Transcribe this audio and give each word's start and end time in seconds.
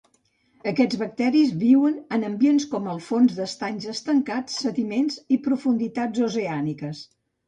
Aquests 0.69 0.99
bacteris 0.99 1.49
viuen 1.63 1.99
en 2.17 2.25
ambients 2.29 2.65
com 2.71 2.87
el 2.93 3.01
fons 3.07 3.35
d'estanys 3.39 3.85
estancats, 3.91 4.55
sediments 4.63 5.19
i 5.37 5.39
profunditats 5.49 6.25
oceàniques. 6.29 7.03